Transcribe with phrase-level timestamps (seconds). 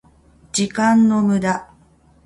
[0.51, 1.69] 時間の無駄